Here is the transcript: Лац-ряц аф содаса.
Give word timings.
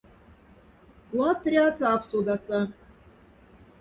Лац-ряц 1.17 1.77
аф 1.91 2.01
содаса. 2.09 2.59